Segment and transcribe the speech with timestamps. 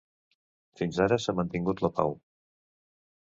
[0.79, 2.17] Fins ara s'ha mantingut la pau.